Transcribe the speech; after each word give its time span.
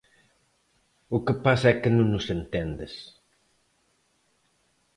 O 1.15 1.17
que 1.25 1.35
pasa 1.45 1.67
é 1.73 1.79
que 1.81 1.91
non 1.97 2.09
os 2.19 2.25
entendes. 2.37 2.93